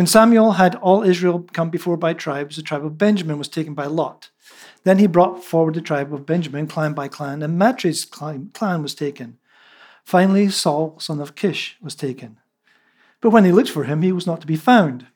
[0.00, 3.74] When Samuel had all Israel come before by tribes, the tribe of Benjamin was taken
[3.74, 4.30] by Lot.
[4.82, 8.50] Then he brought forward the tribe of Benjamin, clan by clan, and Matri's clan
[8.82, 9.36] was taken.
[10.02, 12.38] Finally, Saul, son of Kish, was taken.
[13.20, 15.06] But when they looked for him, he was not to be found.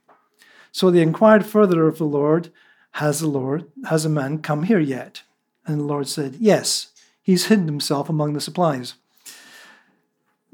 [0.71, 2.53] So they inquired further of the Lord,
[2.91, 5.23] Has the Lord, has a man come here yet?
[5.67, 6.89] And the Lord said, Yes,
[7.23, 8.97] he's hidden himself among the supplies.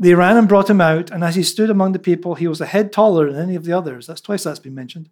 [0.01, 2.63] They ran and brought him out, and as he stood among the people, he was
[2.63, 4.07] a head taller than any of the others.
[4.07, 5.11] That's twice that's been mentioned.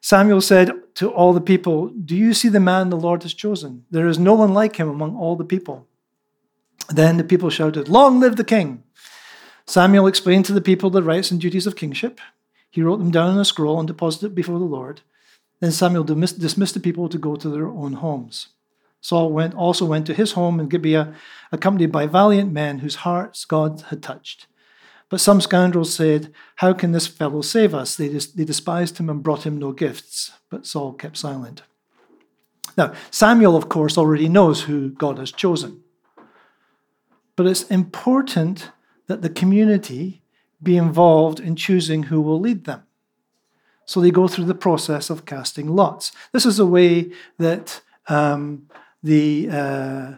[0.00, 3.84] Samuel said to all the people, Do you see the man the Lord has chosen?
[3.90, 5.88] There is no one like him among all the people.
[6.88, 8.84] Then the people shouted, Long live the king!
[9.66, 12.20] Samuel explained to the people the rights and duties of kingship.
[12.70, 15.00] He wrote them down in a scroll and deposited it before the Lord.
[15.58, 18.48] Then Samuel dismissed the people to go to their own homes.
[19.02, 21.12] Saul went, also went to his home in Gibeah,
[21.50, 24.46] accompanied by valiant men whose hearts God had touched.
[25.10, 27.96] But some scoundrels said, How can this fellow save us?
[27.96, 30.32] They, they despised him and brought him no gifts.
[30.48, 31.62] But Saul kept silent.
[32.78, 35.82] Now, Samuel, of course, already knows who God has chosen.
[37.36, 38.70] But it's important
[39.08, 40.22] that the community
[40.62, 42.84] be involved in choosing who will lead them.
[43.84, 46.12] So they go through the process of casting lots.
[46.32, 48.68] This is a way that um,
[49.02, 50.12] the uh,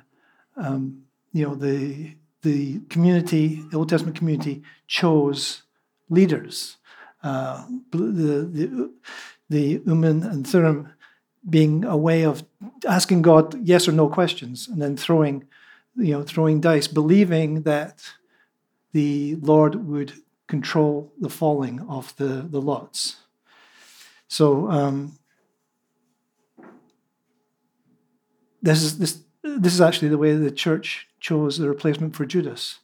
[0.57, 5.63] um, you know the the community, the Old Testament community, chose
[6.09, 6.77] leaders.
[7.23, 8.93] Uh, the the
[9.49, 10.93] the Urim and Thummim
[11.49, 12.45] being a way of
[12.87, 15.45] asking God yes or no questions, and then throwing
[15.97, 18.03] you know throwing dice, believing that
[18.93, 20.13] the Lord would
[20.47, 23.17] control the falling of the the lots.
[24.29, 24.71] So.
[24.71, 25.19] Um,
[28.65, 32.79] this is this this is actually the way the church chose the replacement for Judas.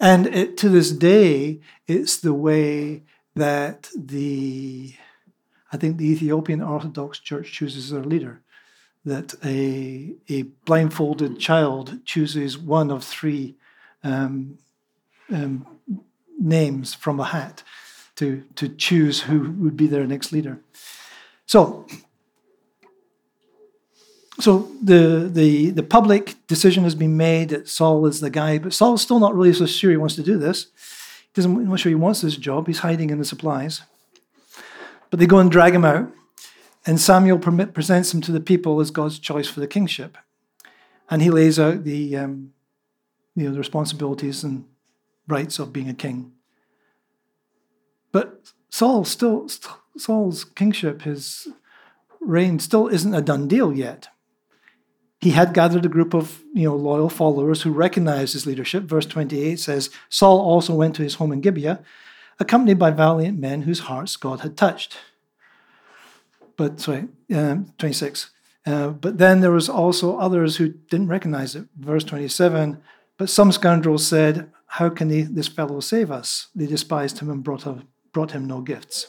[0.00, 3.02] And it, to this day, it's the way
[3.34, 4.94] that the,
[5.72, 8.42] I think the Ethiopian Orthodox Church chooses their leader.
[9.04, 13.54] That a, a blindfolded child chooses one of three
[14.02, 14.58] um,
[15.32, 15.66] um,
[16.38, 17.62] names from a hat
[18.16, 20.58] to, to choose who would be their next leader.
[21.46, 21.86] So
[24.38, 28.74] so the, the, the public decision has been made that Saul is the guy, but
[28.74, 30.66] Saul's still not really so sure he wants to do this.
[31.22, 32.66] He doesn't, not sure he wants this job.
[32.66, 33.82] He's hiding in the supplies.
[35.08, 36.10] But they go and drag him out,
[36.84, 40.18] and Samuel permit, presents him to the people as God's choice for the kingship.
[41.08, 42.52] And he lays out the, um,
[43.34, 44.66] you know, the responsibilities and
[45.28, 46.32] rights of being a king.
[48.12, 49.48] But Saul still,
[49.96, 51.48] Saul's kingship, his
[52.20, 54.08] reign, still isn't a done deal yet
[55.20, 58.84] he had gathered a group of you know loyal followers who recognized his leadership.
[58.84, 61.82] Verse 28 says, Saul also went to his home in Gibeah,
[62.38, 64.96] accompanied by valiant men whose hearts God had touched.
[66.56, 68.30] But sorry, um, 26.
[68.64, 71.66] Uh, but then there was also others who didn't recognize it.
[71.78, 72.82] Verse 27.
[73.16, 77.42] But some scoundrels said, "How can he, this fellow save us?" They despised him and
[77.42, 79.06] brought, a, brought him no gifts.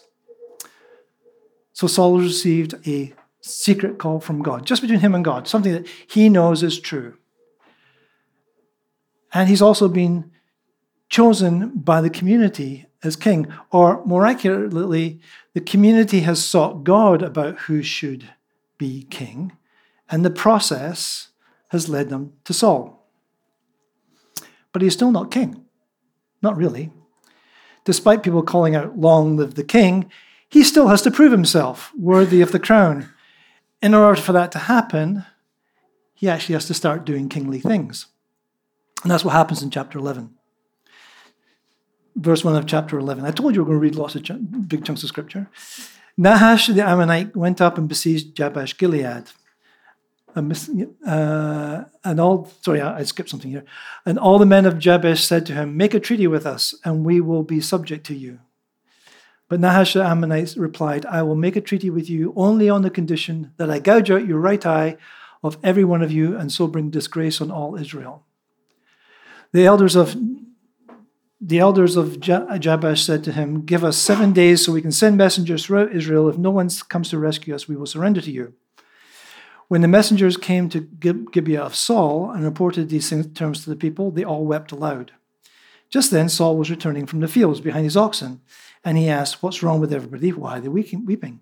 [1.74, 3.14] So Saul received a
[3.48, 7.18] secret call from God, just between him and God, something that he knows is true.
[9.34, 10.32] And he's also been
[11.10, 15.20] chosen by the community as king, or more accurately,
[15.54, 18.30] the community has sought God about who should
[18.78, 19.54] be king,
[20.10, 21.30] and the process
[21.70, 23.08] has led them to Saul.
[24.72, 25.66] But he's still not king.
[26.42, 26.92] Not really.
[27.86, 30.12] Despite people calling out, Long live the king,
[30.50, 33.10] he still has to prove himself worthy of the crown
[33.82, 35.26] in order for that to happen,
[36.14, 38.08] he actually has to start doing kingly things.
[39.04, 40.34] And that's what happens in chapter 11.
[42.16, 43.26] Verse 1 of chapter 11.
[43.26, 45.48] I told you we are going to read lots of ch- big chunks of scripture.
[46.18, 49.26] Nahash the Ammonite went up and besieged Jabesh Gilead.
[50.36, 53.66] Uh, and all, sorry, I, I skipped something here.
[54.06, 57.06] And all the men of Jabesh said to him, Make a treaty with us, and
[57.06, 58.40] we will be subject to you.
[59.50, 62.90] But Nahash the Ammonite replied, I will make a treaty with you only on the
[62.90, 64.98] condition that I gouge out your right eye
[65.42, 68.26] of every one of you, and so bring disgrace on all Israel.
[69.54, 70.16] The elders of
[71.40, 75.18] the elders of Jabesh said to him, Give us seven days so we can send
[75.18, 76.28] messengers throughout Israel.
[76.28, 78.56] If no one comes to rescue us, we will surrender to you.
[79.68, 84.10] When the messengers came to Gibeah of Saul and reported these terms to the people,
[84.10, 85.12] they all wept aloud.
[85.90, 88.42] Just then, Saul was returning from the fields behind his oxen
[88.88, 90.32] and he asked, What's wrong with everybody?
[90.32, 91.42] Why are they weeping?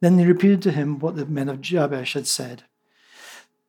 [0.00, 2.64] Then they repeated to him what the men of Jabesh had said.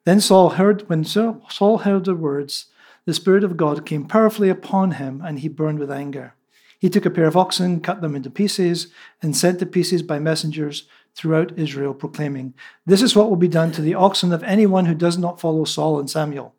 [0.04, 2.72] Then Saul heard, when Saul heard the words,
[3.06, 6.34] the Spirit of God came powerfully upon him, and he burned with anger.
[6.80, 8.88] He took a pair of oxen, cut them into pieces,
[9.22, 12.56] and sent the pieces by messengers throughout Israel, proclaiming,
[12.88, 15.66] This is what will be done to the oxen of anyone who does not follow
[15.66, 16.56] Saul and Samuel.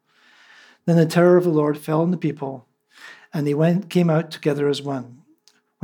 [0.87, 2.69] Then the terror of the Lord fell on the people,
[3.33, 5.23] and they went, came out together as one.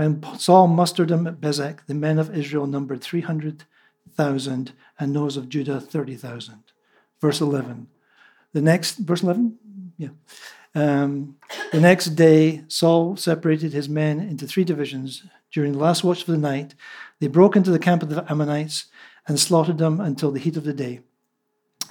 [0.00, 5.50] When Saul mustered them at Bezek, the men of Israel numbered 300,000, and those of
[5.50, 6.62] Judah 30,000.
[7.20, 7.87] Verse 11.
[8.55, 9.58] The next, verse 11?
[9.99, 10.08] Yeah.
[10.75, 11.37] Um,
[11.70, 15.23] the next day, Saul separated his men into three divisions.
[15.52, 16.75] During the last watch of the night,
[17.19, 18.87] they broke into the camp of the Ammonites
[19.29, 21.00] and slaughtered them until the heat of the day.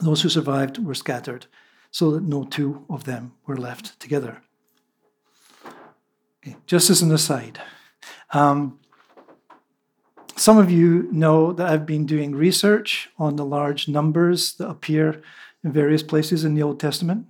[0.02, 1.46] Those who survived were scattered,
[1.92, 4.42] so that no two of them were left together.
[6.42, 7.62] Okay, just as an aside,
[8.32, 8.80] um,
[10.36, 15.22] some of you know that I've been doing research on the large numbers that appear
[15.64, 17.28] in various places in the Old Testament.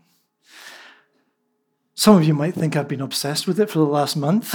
[1.96, 4.54] Some of you might think I've been obsessed with it for the last month.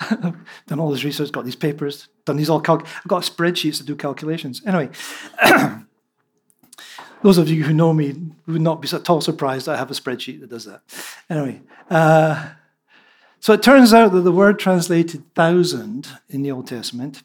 [0.00, 0.36] I've
[0.66, 2.84] done all this research, got these papers, done these all calc.
[2.84, 4.62] I've got spreadsheets to do calculations.
[4.66, 4.90] Anyway,
[7.22, 8.14] those of you who know me
[8.46, 10.82] would not be at all surprised I have a spreadsheet that does that.
[11.30, 12.48] Anyway, uh,
[13.46, 17.22] so it turns out that the word translated thousand in the Old Testament,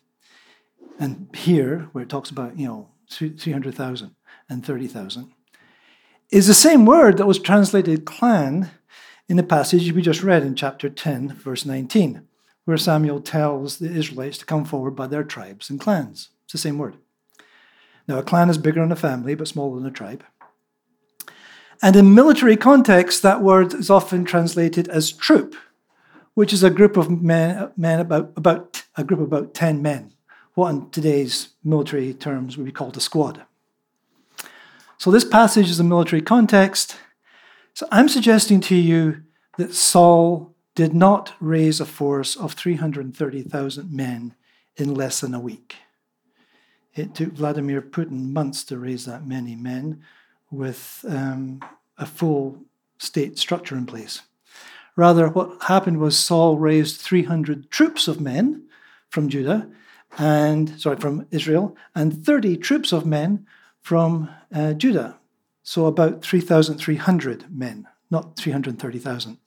[1.00, 4.14] and here where it talks about you know three hundred thousand
[4.48, 5.32] and thirty thousand,
[6.30, 8.70] is the same word that was translated clan
[9.28, 12.28] in the passage we just read in chapter 10, verse 19,
[12.66, 16.30] where Samuel tells the Israelites to come forward by their tribes and clans.
[16.44, 16.98] It's the same word.
[18.08, 20.24] Now, a clan is bigger than a family, but smaller than a tribe.
[21.82, 25.56] And in military context, that word is often translated as troop,
[26.34, 30.14] which is a group of men, men about, about a group of about 10 men,
[30.54, 33.44] what in today's military terms would be called a squad.
[34.98, 36.98] So this passage is a military context,
[37.74, 39.24] so I'm suggesting to you
[39.58, 44.36] that Saul did not raise a force of 330,000 men
[44.76, 45.76] in less than a week.
[46.96, 50.04] It took Vladimir Putin months to raise that many men
[50.50, 51.62] with um,
[51.98, 52.58] a full
[52.98, 54.22] state structure in place.
[55.02, 58.66] Rather, what happened was Saul raised 300 troops of men
[59.10, 59.68] from Judah
[60.20, 63.48] and sorry from Israel and 30 troops of men
[63.82, 65.18] from uh, Judah
[65.64, 69.40] so about 3,300 men, not 330,000.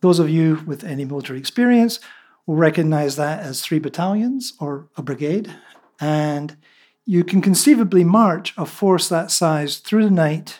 [0.00, 2.00] Those of you with any military experience
[2.46, 5.54] will recognize that as three battalions or a brigade,
[6.00, 6.56] and
[7.04, 10.58] you can conceivably march a force that size through the night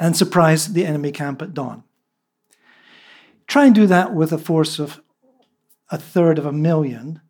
[0.00, 1.82] and surprise the enemy camp at dawn.
[3.46, 5.00] Try and do that with a force of
[5.90, 7.20] a third of a million,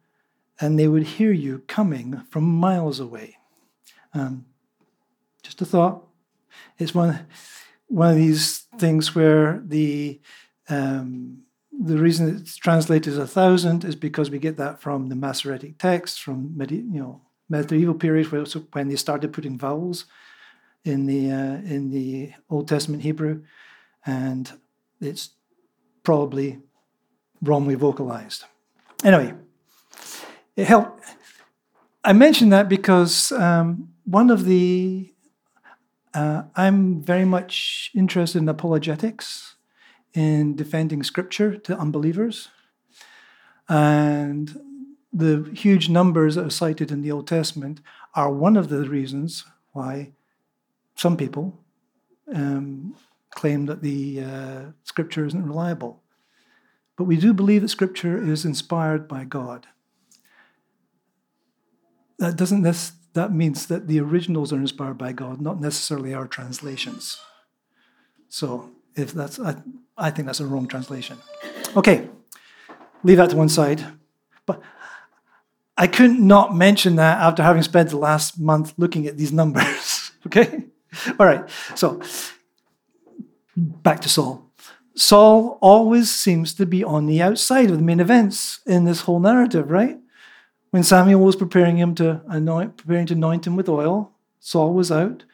[0.60, 3.36] and they would hear you coming from miles away.
[4.14, 4.46] Um,
[5.42, 6.06] just a thought.
[6.78, 7.26] It's one
[7.88, 10.20] one of these things where the
[10.68, 11.42] um,
[11.72, 15.78] the reason it's translated as a thousand is because we get that from the Masoretic
[15.78, 20.06] text from medi- you know medieval period where when they started putting vowels
[20.84, 23.42] in the uh, in the Old Testament Hebrew,
[24.04, 24.50] and
[25.00, 25.30] it's
[26.06, 26.61] probably
[27.43, 28.44] wrongly vocalized.
[29.03, 29.35] Anyway,
[30.55, 31.05] it helped.
[32.05, 35.12] I mentioned that because um, one of the
[36.14, 39.56] uh, I'm very much interested in apologetics,
[40.14, 42.49] in defending scripture to unbelievers.
[43.69, 44.56] And
[45.12, 47.80] the huge numbers that are cited in the Old Testament
[48.14, 50.12] are one of the reasons why
[50.95, 51.59] some people
[52.33, 52.95] um,
[53.30, 56.02] claim that the uh, scripture isn't reliable.
[56.97, 59.67] But we do believe that scripture is inspired by God.
[62.19, 66.29] That doesn't necessarily that means that the originals are inspired by God, not necessarily our
[66.29, 67.19] translations.
[68.29, 69.57] So if that's, I,
[69.97, 71.17] I think that's a wrong translation.
[71.75, 72.11] Okay,
[73.03, 73.83] leave that to one side.
[74.45, 74.61] But
[75.79, 80.12] I couldn't not mention that after having spent the last month looking at these numbers.
[80.26, 80.65] okay?
[81.19, 82.03] All right, so
[83.57, 84.46] back to Saul.
[84.97, 89.21] Saul always seems to be on the outside of the main events in this whole
[89.21, 89.99] narrative, right?
[90.71, 94.91] When Samuel was preparing him to anoint, preparing to anoint him with oil, Saul was
[94.91, 95.25] out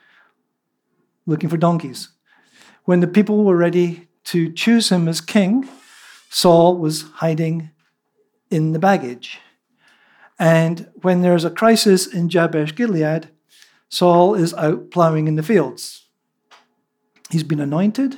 [1.26, 2.08] looking for donkeys.
[2.84, 5.68] When the people were ready to choose him as king,
[6.28, 7.70] Saul was hiding
[8.50, 9.38] in the baggage.
[10.38, 13.28] And when there's a crisis in Jabesh Gilead,
[13.88, 16.06] Saul is out plowing in the fields.
[17.30, 18.16] He's been anointed,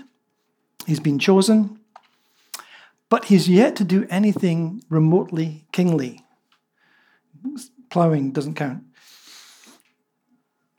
[0.87, 1.79] he's been chosen,
[3.09, 6.25] but he's yet to do anything remotely kingly
[7.95, 8.83] plowing doesn't count.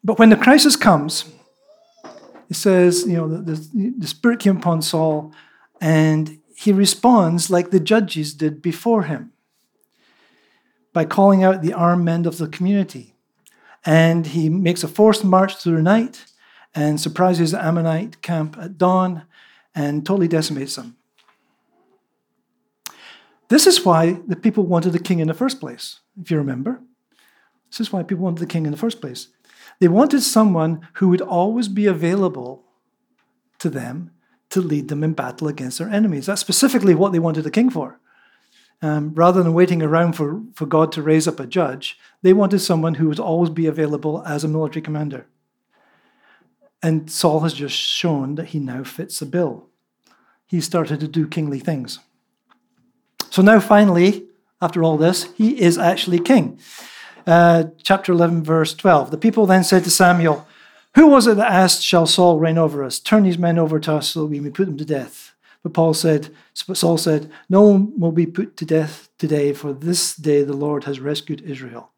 [0.04, 1.26] But when the crisis comes,
[2.50, 5.34] it says, you know, the, the, the Spirit came upon Saul
[5.82, 9.32] and he responds like the judges did before him
[10.94, 13.16] by calling out the armed men of the community.
[13.86, 16.26] And he makes a forced march through the night
[16.74, 19.24] and surprises the Ammonite camp at dawn
[19.76, 20.96] and totally decimates them.
[23.50, 26.82] This is why the people wanted a king in the first place, if you remember.
[27.70, 29.28] This is why people wanted the king in the first place.
[29.80, 32.64] They wanted someone who would always be available
[33.60, 34.12] to them
[34.50, 36.26] to lead them in battle against their enemies.
[36.26, 38.00] That's specifically what they wanted a king for.
[38.82, 42.60] Um, rather than waiting around for, for God to raise up a judge, they wanted
[42.60, 45.28] someone who would always be available as a military commander.
[46.86, 49.70] And Saul has just shown that he now fits the bill.
[50.46, 51.98] He started to do kingly things.
[53.32, 54.26] So now, finally,
[54.62, 56.60] after all this, he is actually king.
[57.26, 59.10] Uh, chapter 11, verse 12.
[59.10, 60.48] The people then said to Samuel,
[60.94, 63.00] Who was it that asked, Shall Saul reign over us?
[63.00, 65.34] Turn these men over to us so that we may put them to death.
[65.64, 70.16] But Paul said, Saul said, No one will be put to death today, for this
[70.16, 71.90] day the Lord has rescued Israel.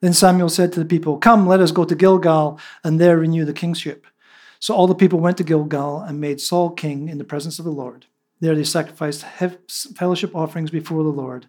[0.00, 3.44] Then Samuel said to the people, Come, let us go to Gilgal and there renew
[3.44, 4.06] the kingship.
[4.64, 7.66] So all the people went to Gilgal and made Saul king in the presence of
[7.66, 8.06] the Lord.
[8.40, 9.22] There they sacrificed
[9.94, 11.48] fellowship offerings before the Lord,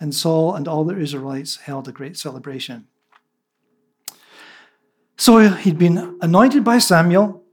[0.00, 2.88] and Saul and all the Israelites held a great celebration.
[5.16, 7.44] So he'd been anointed by Samuel,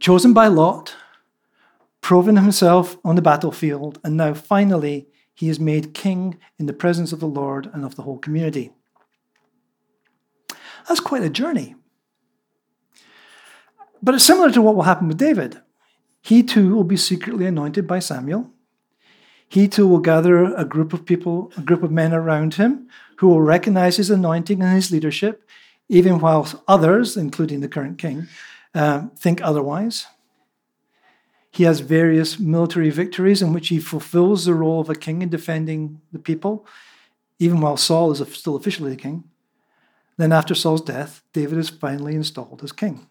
[0.00, 0.96] chosen by Lot,
[2.00, 7.12] proven himself on the battlefield, and now finally he is made king in the presence
[7.12, 8.72] of the Lord and of the whole community.
[10.88, 11.74] That's quite a journey.
[14.04, 15.62] But it's similar to what will happen with David.
[16.20, 18.50] He too will be secretly anointed by Samuel.
[19.48, 23.28] He too will gather a group of people, a group of men around him who
[23.28, 25.48] will recognize his anointing and his leadership,
[25.88, 28.28] even while others, including the current king,
[28.74, 30.06] uh, think otherwise.
[31.50, 35.30] He has various military victories in which he fulfills the role of a king in
[35.30, 36.66] defending the people,
[37.38, 39.24] even while Saul is still officially the king.
[40.18, 43.06] Then, after Saul's death, David is finally installed as king.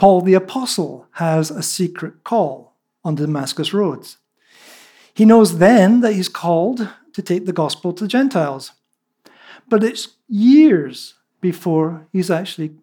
[0.00, 4.16] Paul the Apostle has a secret call on the Damascus roads.
[5.12, 8.72] He knows then that he's called to take the gospel to the Gentiles.
[9.68, 12.76] But it's years before he's actually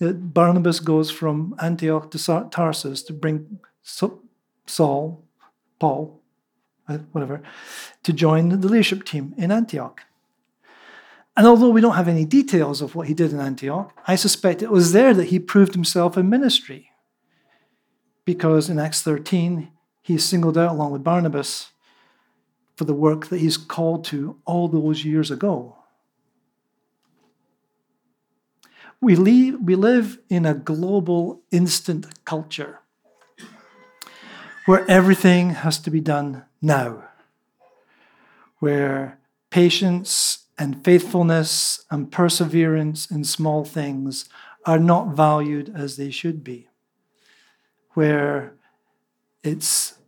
[0.00, 5.22] Barnabas goes from Antioch to Tarsus to bring Saul,
[5.78, 6.20] Paul,
[6.88, 7.42] uh, whatever,
[8.02, 10.00] to join the leadership team in Antioch.
[11.36, 14.62] And although we don't have any details of what he did in Antioch, I suspect
[14.62, 16.90] it was there that he proved himself in ministry.
[18.24, 19.68] Because in Acts 13,
[20.00, 21.72] he's singled out along with Barnabas
[22.76, 25.76] for the work that he's called to all those years ago.
[29.00, 32.80] We, leave, we live in a global instant culture
[34.66, 37.04] where everything has to be done now,
[38.60, 39.18] where
[39.50, 44.28] patience and faithfulness and perseverance in small things
[44.64, 46.68] are not valued as they should be,
[47.94, 48.54] where
[49.42, 49.98] it's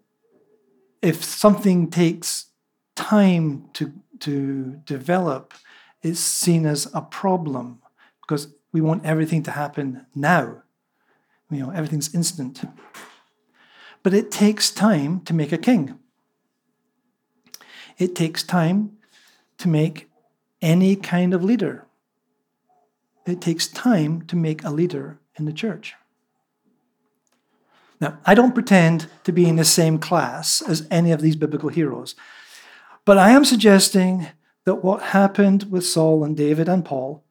[1.03, 2.47] if something takes
[2.95, 5.55] time to, to develop,
[6.03, 7.81] it's seen as a problem
[8.21, 10.63] because we want everything to happen now.
[11.51, 12.63] You know, everything's instant.
[14.03, 15.99] But it takes time to make a king.
[17.99, 18.99] It takes time
[19.59, 20.11] to make
[20.63, 21.87] any kind of leader.
[23.27, 25.95] It takes time to make a leader in the church.
[28.01, 31.71] Now, I don't pretend to be in the same class as any of these biblical
[31.71, 32.15] heroes,
[33.05, 34.29] but I am suggesting
[34.65, 37.25] that what happened with Saul and David and Paul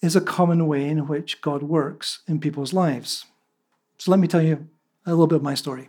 [0.00, 3.24] is a common way in which God works in people's lives.
[3.98, 4.68] So let me tell you
[5.04, 5.88] a little bit of my story.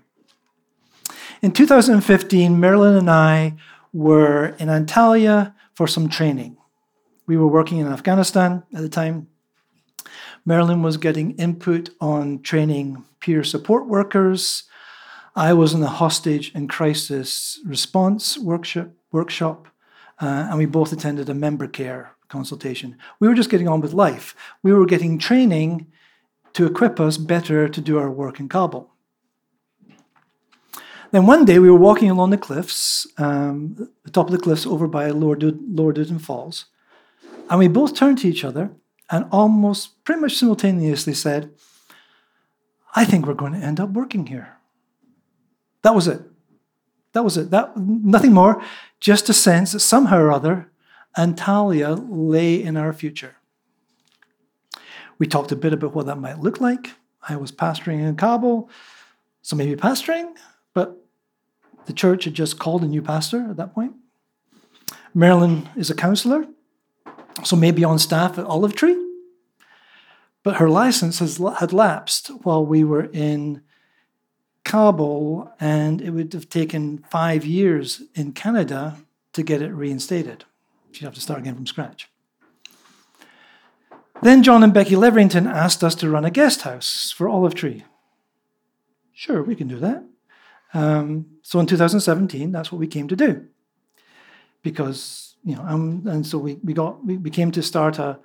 [1.41, 3.55] In 2015, Marilyn and I
[3.93, 6.57] were in Antalya for some training.
[7.29, 9.27] We were working in Afghanistan at the time.
[10.47, 14.63] Marilyn was getting input on training peer support workers.
[15.35, 19.67] I was in a hostage and crisis response workshop, workshop
[20.19, 22.97] uh, and we both attended a member care consultation.
[23.19, 24.35] We were just getting on with life.
[24.63, 25.85] We were getting training
[26.53, 28.89] to equip us better to do our work in Kabul.
[31.11, 34.65] Then one day we were walking along the cliffs, um, the top of the cliffs
[34.65, 36.65] over by Lower, Düden Falls,
[37.49, 38.71] and we both turned to each other
[39.09, 41.51] and almost pretty much simultaneously said,
[42.95, 44.57] I think we're going to end up working here.
[45.81, 46.21] That was it.
[47.13, 47.49] That was it.
[47.51, 48.61] That nothing more,
[48.99, 50.71] just a sense that somehow or other
[51.17, 53.35] Antalya lay in our future.
[55.17, 56.91] We talked a bit about what that might look like.
[57.27, 58.69] I was pastoring in Kabul,
[59.41, 60.35] so maybe pastoring,
[60.73, 60.97] but
[61.89, 63.93] The church had just called a new pastor at that point.
[65.15, 66.45] Marilyn is a counselor,
[67.43, 68.97] so maybe on staff at Olive Tree.
[70.43, 73.61] But her license has, had lapsed while we were in
[74.63, 78.97] Kabul, and it would have taken five years in Canada
[79.33, 80.45] to get it reinstated.
[80.91, 82.09] She'd have to start again from scratch.
[84.21, 87.85] Then John and Becky Leverington asked us to run a guest house for Olive Tree.
[89.13, 90.03] Sure, we can do that.
[90.73, 93.47] Um, so in 2017, that's what we came to do.
[94.61, 98.19] Because, you know, um, and so we, we got we, we came to start a,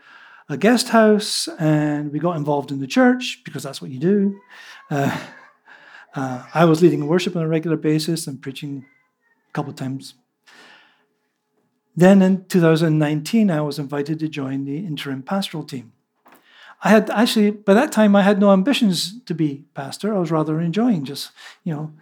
[0.48, 4.40] a guest house and we got involved in the church because that's what you do.
[4.90, 5.16] Uh,
[6.14, 8.84] uh, I was leading worship on a regular basis and preaching
[9.48, 10.14] a couple of times.
[11.96, 15.92] Then in 2019, I was invited to join the interim pastoral team.
[16.82, 20.14] I had actually, by that time, I had no ambitions to be pastor.
[20.14, 21.30] I was rather enjoying just,
[21.62, 21.92] you know,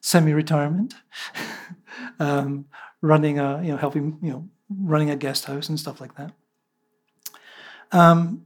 [0.00, 0.94] semi retirement,
[2.20, 2.66] um,
[3.00, 6.32] running a, you know, helping, you know, running a guest house and stuff like that.
[7.92, 8.44] Um,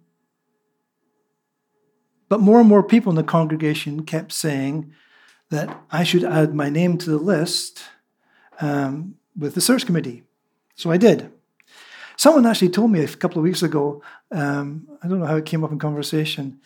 [2.29, 4.93] but more and more people in the congregation kept saying
[5.51, 7.83] that I should add my name to the list
[8.61, 10.23] um, with the search committee.
[10.75, 11.31] So I did.
[12.17, 15.45] Someone actually told me a couple of weeks ago, um, I don't know how it
[15.45, 16.61] came up in conversation,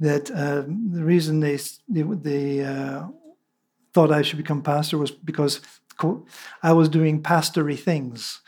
[0.00, 1.58] that um, the reason they,
[1.88, 3.06] they, they uh,
[3.94, 5.60] thought I should become pastor was because
[6.62, 8.40] I was doing pastory things.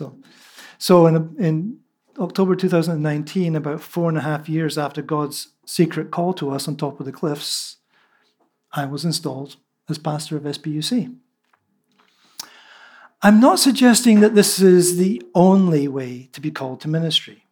[0.00, 0.16] So,
[0.78, 1.78] so in, in
[2.18, 6.76] October 2019, about four and a half years after God's secret call to us on
[6.76, 7.76] top of the cliffs,
[8.72, 9.56] I was installed
[9.90, 11.14] as pastor of SPUC.
[13.20, 17.44] I'm not suggesting that this is the only way to be called to ministry.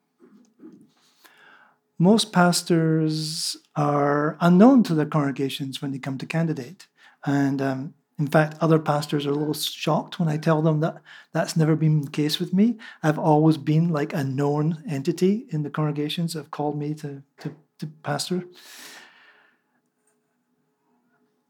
[1.99, 6.87] Most pastors are unknown to their congregations when they come to candidate.
[7.26, 11.01] And um, in fact, other pastors are a little shocked when I tell them that
[11.33, 12.77] that's never been the case with me.
[13.01, 17.23] I've always been like a known entity in the congregations that have called me to,
[17.40, 18.45] to, to pastor.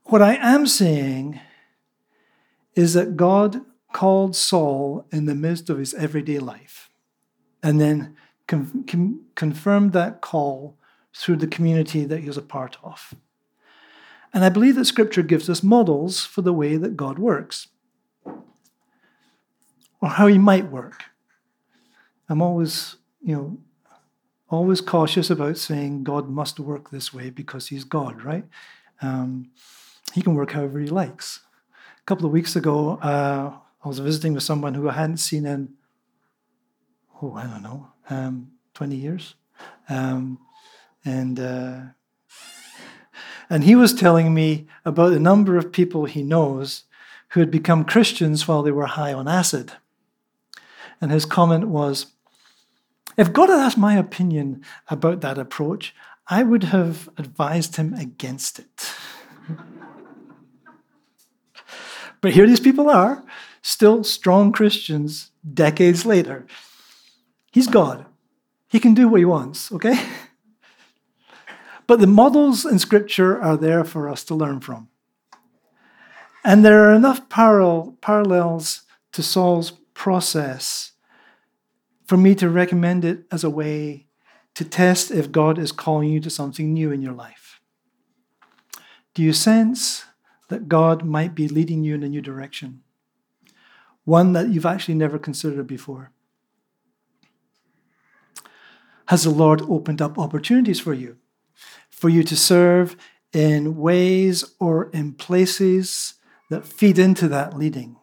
[0.04, 1.40] What I am saying
[2.74, 6.90] is that God called Saul in the midst of his everyday life
[7.62, 8.14] and then
[8.46, 10.76] con- con- confirmed that call
[11.14, 13.14] through the community that he was a part of.
[14.32, 17.68] And I believe that Scripture gives us models for the way that God works
[20.00, 21.04] or how he might work.
[22.28, 23.58] I'm always, you know,
[24.50, 28.44] always cautious about saying God must work this way because he's God, right?
[29.00, 29.50] Um,
[30.14, 31.40] he can work however he likes.
[31.98, 33.52] A couple of weeks ago, uh,
[33.84, 35.74] I was visiting with someone who I hadn't seen in,
[37.22, 39.34] oh, I don't know, um, 20 years.
[39.88, 40.38] Um,
[41.04, 41.80] and uh,
[43.50, 46.84] and he was telling me about the number of people he knows
[47.30, 49.72] who had become Christians while they were high on acid.
[51.00, 52.06] And his comment was
[53.16, 55.94] If God had asked my opinion about that approach,
[56.26, 58.92] I would have advised him against it.
[62.20, 63.24] but here these people are,
[63.62, 66.46] still strong Christians decades later.
[67.50, 68.04] He's God.
[68.68, 69.98] He can do what he wants, okay?
[71.88, 74.88] But the models in Scripture are there for us to learn from.
[76.44, 80.92] And there are enough parallel, parallels to Saul's process
[82.04, 84.06] for me to recommend it as a way
[84.54, 87.60] to test if God is calling you to something new in your life.
[89.14, 90.04] Do you sense
[90.48, 92.82] that God might be leading you in a new direction?
[94.04, 96.12] One that you've actually never considered before?
[99.06, 101.16] Has the Lord opened up opportunities for you?
[101.98, 102.96] For you to serve
[103.32, 106.14] in ways or in places
[106.48, 107.96] that feed into that leading?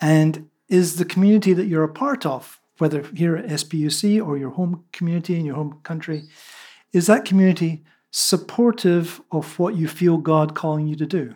[0.00, 4.50] And is the community that you're a part of, whether here at SPUC or your
[4.50, 6.24] home community in your home country,
[6.92, 11.34] is that community supportive of what you feel God calling you to do?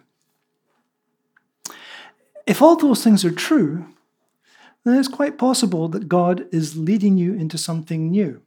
[2.47, 3.87] If all those things are true,
[4.85, 8.41] then it's quite possible that God is leading you into something new.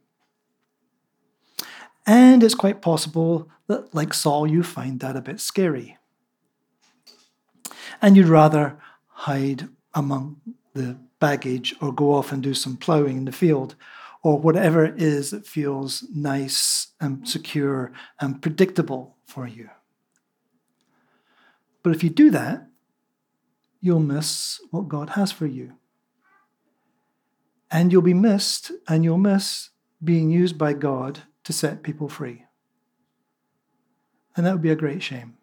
[2.06, 5.98] And it's quite possible that, like Saul, you find that a bit scary.
[8.02, 10.40] And you'd rather hide among
[10.74, 13.74] the baggage or go off and do some ploughing in the field
[14.22, 19.70] or whatever it is that feels nice and secure and predictable for you.
[21.82, 22.66] But if you do that,
[23.80, 25.74] you'll miss what God has for you.
[27.70, 29.70] And you'll be missed, and you'll miss
[30.02, 32.44] being used by God to set people free.
[34.36, 35.36] And that would be a great shame.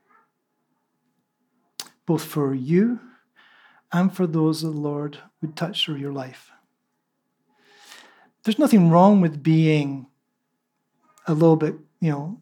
[2.07, 2.99] both for you
[3.91, 6.51] and for those the Lord would touch through your life.
[8.43, 10.07] There's nothing wrong with being
[11.27, 12.41] a little bit, you know,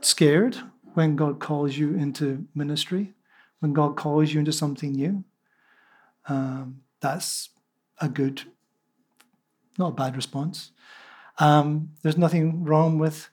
[0.00, 0.56] scared
[0.94, 3.14] when God calls you into ministry,
[3.58, 5.24] when God calls you into something new.
[6.28, 7.50] Um, that's
[8.00, 8.42] a good,
[9.76, 10.70] not a bad response.
[11.38, 13.28] Um, there's nothing wrong with,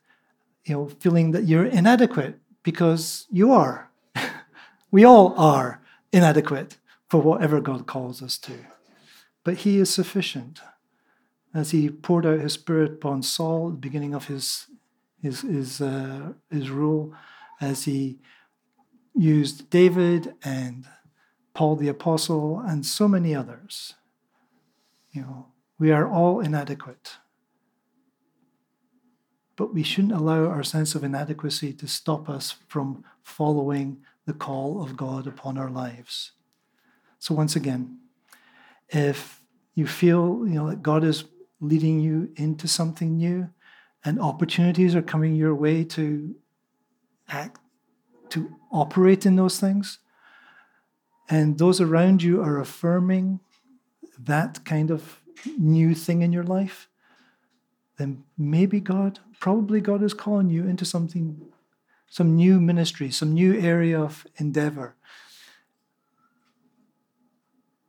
[0.66, 3.90] you know, feeling that you're inadequate because you are.
[4.92, 6.78] we all are inadequate
[7.10, 8.54] for whatever God calls us to.
[9.44, 10.60] But He is sufficient.
[11.54, 14.68] As He poured out His Spirit upon Saul at the beginning of his,
[15.22, 17.14] his, his, uh, his rule,
[17.60, 18.20] as He
[19.16, 20.86] used David and
[21.54, 23.96] Paul the Apostle and so many others.
[25.12, 25.48] You know,
[25.80, 27.14] we are all inadequate.
[29.56, 34.84] But we shouldn't allow our sense of inadequacy to stop us from following the call
[34.84, 36.32] of God upon our lives.
[37.20, 38.00] So once again,
[38.90, 39.42] if
[39.74, 41.26] you feel you know that God is
[41.60, 43.50] leading you into something new
[44.04, 46.36] and opportunities are coming your way to
[47.28, 47.60] act
[48.30, 50.00] to operate in those things
[51.30, 53.40] and those around you are affirming
[54.20, 55.22] that kind of
[55.58, 56.88] new thing in your life
[57.98, 61.42] then maybe God probably God is calling you into something
[62.08, 64.96] some new ministry some new area of endeavor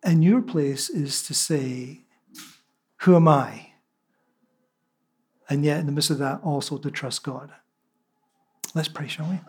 [0.06, 2.02] and your place is to say,
[2.98, 3.72] Who am I?
[5.50, 7.50] And yet, in the midst of that, also to trust God.
[8.72, 9.40] Let's pray, shall we?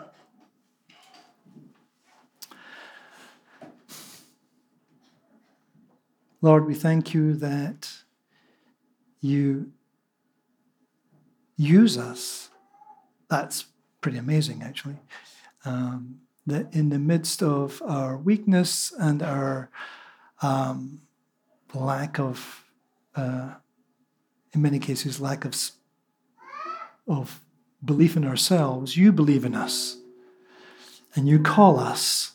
[6.41, 7.91] Lord, we thank you that
[9.21, 9.71] you
[11.57, 12.49] use us.
[13.29, 13.65] That's
[13.99, 14.97] pretty amazing, actually.
[15.65, 19.69] Um, that in the midst of our weakness and our
[20.41, 21.01] um,
[21.73, 22.63] lack of,
[23.15, 23.55] uh,
[24.53, 25.55] in many cases, lack of,
[27.07, 27.41] of
[27.83, 29.97] belief in ourselves, you believe in us.
[31.15, 32.33] And you call us.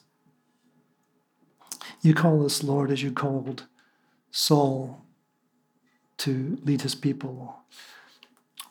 [2.02, 3.66] You call us, Lord, as you called
[4.30, 5.04] Saul
[6.18, 7.56] to lead his people,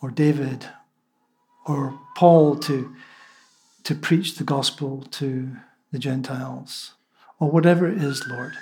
[0.01, 0.67] or David,
[1.65, 2.93] or Paul to,
[3.83, 5.51] to preach the gospel to
[5.91, 6.93] the Gentiles,
[7.39, 8.53] or whatever it is, Lord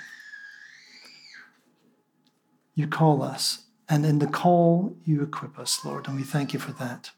[2.80, 3.64] you call us.
[3.88, 6.06] And in the call, you equip us, Lord.
[6.06, 7.10] And we thank you for that.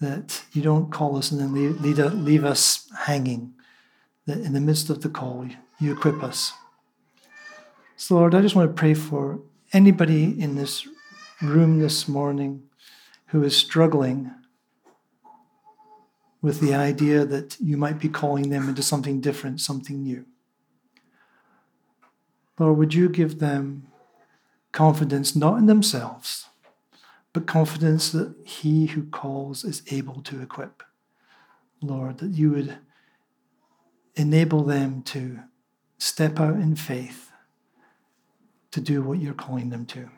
[0.00, 1.80] That you don't call us and then leave,
[2.14, 3.52] leave, us hanging.
[4.26, 5.46] That in the midst of the call,
[5.78, 6.52] you equip us.
[7.96, 9.40] So, Lord, I just want to pray for
[9.72, 10.88] anybody in this
[11.42, 12.62] room this morning
[13.30, 14.32] who is struggling
[16.42, 20.24] with the idea that you might be calling them into something different, something new.
[22.58, 23.90] Lord, would you give them
[24.72, 26.46] confidence not in themselves,
[27.32, 30.82] but confidence that he who calls is able to equip.
[31.80, 32.78] Lord, that you would
[34.16, 35.40] enable them to
[35.98, 37.30] step out in faith
[38.72, 40.10] to do what you're calling them to.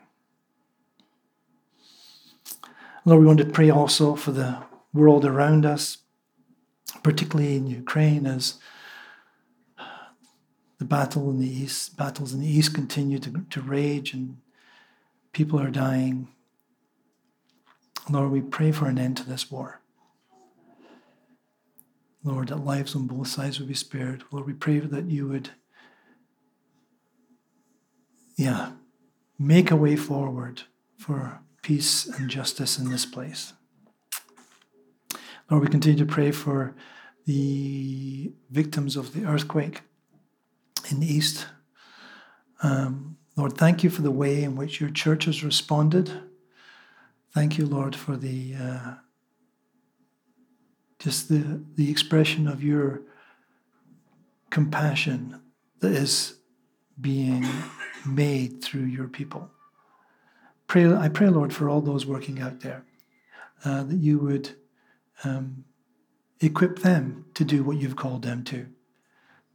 [3.05, 4.63] Lord, we want to pray also for the
[4.93, 5.97] world around us,
[7.03, 8.59] particularly in Ukraine, as
[10.77, 14.37] the battle in the east, battles in the east continue to, to rage and
[15.33, 16.27] People are dying.
[18.09, 19.81] Lord, we pray for an end to this war.
[22.23, 24.23] Lord, that lives on both sides would be spared.
[24.31, 25.49] Lord, we pray that you would,
[28.37, 28.73] yeah,
[29.39, 30.61] make a way forward
[30.97, 33.53] for peace and justice in this place.
[35.49, 36.75] Lord, we continue to pray for
[37.25, 39.81] the victims of the earthquake
[40.91, 41.47] in the east.
[42.61, 46.11] Um, Lord, thank you for the way in which your church has responded.
[47.33, 48.93] Thank you, Lord, for the uh,
[50.99, 53.01] just the, the expression of your
[54.49, 55.41] compassion
[55.79, 56.35] that is
[57.01, 57.45] being
[58.05, 59.49] made through your people.
[60.73, 62.83] Pray, I pray, Lord, for all those working out there,
[63.63, 64.55] uh, that you would
[65.23, 65.65] um,
[66.41, 68.65] equip them to do what you've called them to,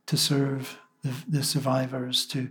[0.07, 2.50] to serve the, the survivors, to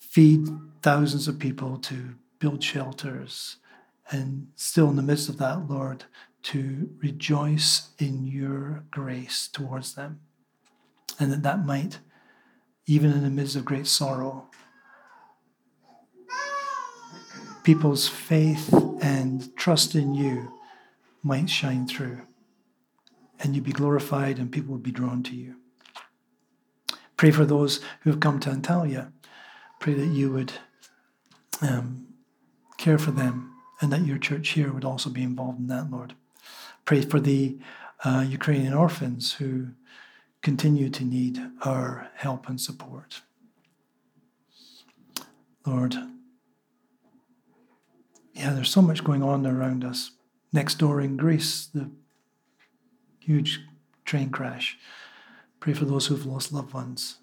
[0.00, 0.48] feed
[0.80, 3.58] thousands of people, to build shelters,
[4.10, 6.04] and still in the midst of that, Lord,
[6.44, 10.20] to rejoice in your grace towards them.
[11.20, 11.98] And that that might,
[12.86, 14.48] even in the midst of great sorrow,
[17.66, 20.52] people's faith and trust in you
[21.24, 22.20] might shine through.
[23.40, 25.56] and you'd be glorified and people would be drawn to you.
[27.16, 29.12] Pray for those who have come to Antalya.
[29.80, 30.52] Pray that you would
[31.60, 32.06] um,
[32.78, 36.14] care for them and that your church here would also be involved in that, Lord.
[36.84, 37.58] Pray for the
[38.04, 39.68] uh, Ukrainian orphans who
[40.40, 43.22] continue to need our help and support.
[45.66, 45.96] Lord,
[48.36, 50.10] yeah, there's so much going on around us.
[50.52, 51.90] Next door in Greece, the
[53.18, 53.60] huge
[54.04, 54.76] train crash.
[55.58, 57.16] Pray for those who've lost loved ones.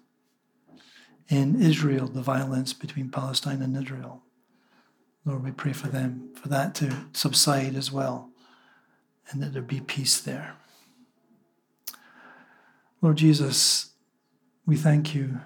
[1.28, 4.22] In Israel, the violence between Palestine and Israel.
[5.24, 8.30] Lord, we pray for them, for that to subside as well,
[9.30, 10.56] and that there be peace there.
[13.00, 13.92] Lord Jesus,
[14.66, 15.40] we thank you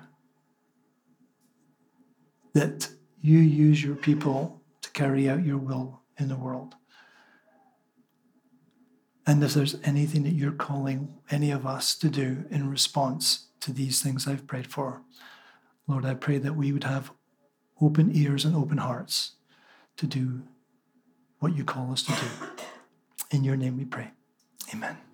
[2.55, 2.89] that
[3.21, 4.58] you use your people
[4.99, 6.75] carry out your will in the world.
[9.25, 13.73] And if there's anything that you're calling any of us to do in response to
[13.73, 15.03] these things I've prayed for,
[15.87, 17.13] Lord, I pray that we would have
[17.81, 19.33] open ears and open hearts
[19.99, 20.43] to do
[21.39, 22.65] what you call us to do.
[23.31, 24.11] In your name we pray.
[24.75, 25.08] Amen.